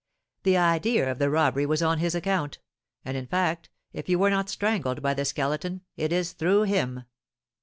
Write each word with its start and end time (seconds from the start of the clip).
The 0.41 0.57
idea 0.57 1.11
of 1.11 1.19
the 1.19 1.29
robbery 1.29 1.67
was 1.67 1.83
on 1.83 1.99
his 1.99 2.15
account; 2.15 2.57
and, 3.05 3.15
in 3.15 3.27
fact, 3.27 3.69
if 3.93 4.09
you 4.09 4.17
were 4.17 4.31
not 4.31 4.49
strangled 4.49 4.99
by 5.03 5.13
the 5.13 5.25
Skeleton, 5.25 5.81
it 5.95 6.11
is 6.11 6.31
through 6.31 6.63
him." 6.63 7.03